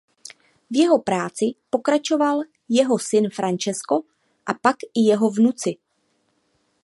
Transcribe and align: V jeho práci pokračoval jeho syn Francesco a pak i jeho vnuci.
V 0.71 0.75
jeho 0.77 0.99
práci 0.99 1.45
pokračoval 1.69 2.41
jeho 2.69 2.99
syn 2.99 3.29
Francesco 3.29 4.01
a 4.45 4.53
pak 4.53 4.75
i 4.95 4.99
jeho 5.01 5.29
vnuci. 5.31 5.75